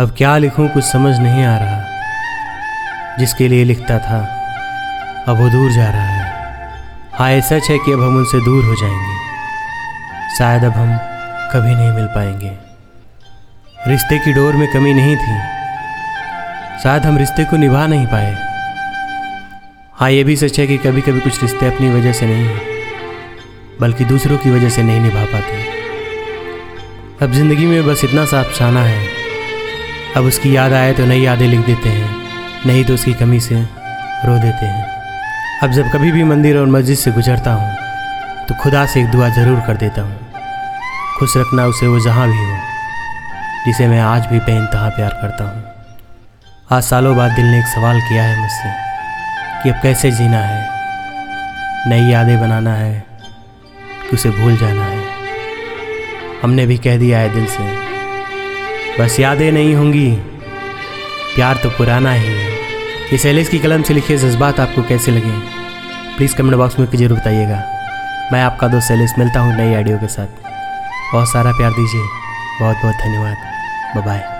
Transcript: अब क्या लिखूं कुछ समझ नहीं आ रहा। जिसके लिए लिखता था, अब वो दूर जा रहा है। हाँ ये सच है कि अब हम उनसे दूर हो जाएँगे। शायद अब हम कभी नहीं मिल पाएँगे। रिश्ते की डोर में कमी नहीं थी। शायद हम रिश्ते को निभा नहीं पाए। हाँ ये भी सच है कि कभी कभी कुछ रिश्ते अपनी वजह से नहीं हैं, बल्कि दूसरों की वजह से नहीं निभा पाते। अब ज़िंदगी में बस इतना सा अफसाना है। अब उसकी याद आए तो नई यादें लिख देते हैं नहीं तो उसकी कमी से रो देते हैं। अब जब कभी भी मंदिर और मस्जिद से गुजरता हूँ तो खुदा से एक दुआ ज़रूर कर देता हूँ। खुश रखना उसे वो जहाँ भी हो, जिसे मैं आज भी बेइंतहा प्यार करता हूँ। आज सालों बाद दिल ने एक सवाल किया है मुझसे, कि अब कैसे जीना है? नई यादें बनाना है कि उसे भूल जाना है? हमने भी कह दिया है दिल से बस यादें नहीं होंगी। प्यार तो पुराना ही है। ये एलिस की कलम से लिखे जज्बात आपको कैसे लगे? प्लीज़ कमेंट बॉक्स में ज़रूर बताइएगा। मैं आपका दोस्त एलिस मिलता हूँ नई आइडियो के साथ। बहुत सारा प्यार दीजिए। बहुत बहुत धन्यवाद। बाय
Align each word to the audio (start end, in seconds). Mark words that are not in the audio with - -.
अब 0.00 0.14
क्या 0.18 0.38
लिखूं 0.38 0.68
कुछ 0.68 0.84
समझ 0.84 1.18
नहीं 1.18 1.44
आ 1.44 1.56
रहा। 1.58 3.16
जिसके 3.18 3.48
लिए 3.48 3.64
लिखता 3.64 3.98
था, 3.98 4.18
अब 5.28 5.36
वो 5.36 5.48
दूर 5.48 5.72
जा 5.72 5.90
रहा 5.90 6.02
है। 6.02 6.32
हाँ 7.12 7.32
ये 7.32 7.40
सच 7.42 7.70
है 7.70 7.78
कि 7.78 7.92
अब 7.92 8.02
हम 8.02 8.16
उनसे 8.16 8.44
दूर 8.44 8.64
हो 8.64 8.74
जाएँगे। 8.74 9.16
शायद 10.38 10.64
अब 10.64 10.72
हम 10.72 10.96
कभी 11.52 11.74
नहीं 11.74 11.92
मिल 11.92 12.06
पाएँगे। 12.06 12.58
रिश्ते 13.86 14.18
की 14.18 14.32
डोर 14.32 14.54
में 14.54 14.72
कमी 14.72 14.94
नहीं 14.94 15.16
थी। 15.16 15.38
शायद 16.82 17.02
हम 17.02 17.18
रिश्ते 17.18 17.44
को 17.44 17.56
निभा 17.56 17.86
नहीं 17.86 18.06
पाए। 18.06 18.36
हाँ 19.94 20.10
ये 20.10 20.24
भी 20.24 20.36
सच 20.36 20.58
है 20.60 20.66
कि 20.66 20.78
कभी 20.78 21.00
कभी 21.00 21.20
कुछ 21.20 21.42
रिश्ते 21.42 21.66
अपनी 21.66 21.90
वजह 21.90 22.12
से 22.12 22.26
नहीं 22.26 22.44
हैं, 22.44 22.60
बल्कि 23.80 24.04
दूसरों 24.04 24.38
की 24.38 24.50
वजह 24.50 24.68
से 24.68 24.82
नहीं 24.82 25.00
निभा 25.00 25.24
पाते। 25.24 25.62
अब 27.26 27.32
ज़िंदगी 27.32 27.66
में 27.66 27.86
बस 27.86 28.04
इतना 28.04 28.24
सा 28.24 28.40
अफसाना 28.40 28.82
है। 28.82 29.17
अब 30.16 30.24
उसकी 30.24 30.54
याद 30.56 30.72
आए 30.72 30.92
तो 30.92 31.04
नई 31.06 31.20
यादें 31.20 31.46
लिख 31.46 31.60
देते 31.66 31.88
हैं 31.88 32.66
नहीं 32.66 32.84
तो 32.84 32.94
उसकी 32.94 33.12
कमी 33.14 33.40
से 33.40 33.54
रो 33.54 34.34
देते 34.36 34.66
हैं। 34.66 34.86
अब 35.62 35.72
जब 35.72 35.90
कभी 35.92 36.10
भी 36.12 36.22
मंदिर 36.24 36.56
और 36.58 36.66
मस्जिद 36.66 36.96
से 36.98 37.10
गुजरता 37.12 37.52
हूँ 37.52 38.46
तो 38.46 38.54
खुदा 38.54 38.84
से 38.86 39.00
एक 39.00 39.10
दुआ 39.10 39.28
ज़रूर 39.30 39.60
कर 39.66 39.76
देता 39.76 40.02
हूँ। 40.02 40.16
खुश 41.18 41.36
रखना 41.36 41.66
उसे 41.66 41.86
वो 41.86 42.00
जहाँ 42.00 42.26
भी 42.28 42.38
हो, 42.38 42.56
जिसे 43.66 43.86
मैं 43.88 44.00
आज 44.00 44.26
भी 44.26 44.38
बेइंतहा 44.40 44.88
प्यार 44.88 45.18
करता 45.22 45.44
हूँ। 45.44 45.62
आज 46.70 46.82
सालों 46.84 47.16
बाद 47.16 47.32
दिल 47.32 47.44
ने 47.44 47.58
एक 47.58 47.66
सवाल 47.66 48.00
किया 48.00 48.22
है 48.24 48.40
मुझसे, 48.40 48.70
कि 49.62 49.70
अब 49.70 49.80
कैसे 49.82 50.10
जीना 50.10 50.38
है? 50.38 50.60
नई 51.88 52.10
यादें 52.12 52.38
बनाना 52.40 52.74
है 52.74 53.04
कि 54.02 54.16
उसे 54.16 54.30
भूल 54.32 54.56
जाना 54.56 54.84
है? 54.84 55.02
हमने 56.42 56.66
भी 56.66 56.76
कह 56.78 56.96
दिया 56.98 57.18
है 57.18 57.34
दिल 57.34 57.46
से 57.48 57.62
बस 59.00 59.20
यादें 59.20 59.52
नहीं 59.52 59.74
होंगी। 59.74 60.10
प्यार 61.34 61.56
तो 61.62 61.70
पुराना 61.70 62.12
ही 62.12 62.26
है। 62.26 62.50
ये 63.12 63.28
एलिस 63.30 63.48
की 63.48 63.58
कलम 63.58 63.82
से 63.82 63.94
लिखे 63.94 64.16
जज्बात 64.16 64.60
आपको 64.60 64.82
कैसे 64.82 65.12
लगे? 65.12 65.32
प्लीज़ 66.16 66.36
कमेंट 66.36 66.56
बॉक्स 66.56 66.78
में 66.78 66.86
ज़रूर 66.86 67.18
बताइएगा। 67.18 67.62
मैं 68.32 68.42
आपका 68.42 68.68
दोस्त 68.68 68.90
एलिस 68.90 69.18
मिलता 69.18 69.40
हूँ 69.40 69.56
नई 69.56 69.74
आइडियो 69.74 69.98
के 69.98 70.06
साथ। 70.06 70.26
बहुत 71.12 71.28
सारा 71.28 71.52
प्यार 71.52 71.70
दीजिए। 71.70 72.02
बहुत 72.60 72.76
बहुत 72.76 72.94
धन्यवाद। 72.94 74.04
बाय 74.06 74.37